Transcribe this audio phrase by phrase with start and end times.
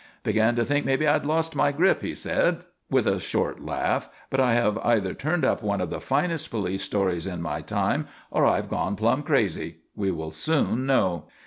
[0.23, 4.09] "Began to think maybe I had 'lost my grip,'" he said, with a short laugh.
[4.31, 8.07] "But I have either turned up one of the finest police stories in my time
[8.31, 9.75] or I have gone plumb crazy.
[9.95, 11.25] We will soon know."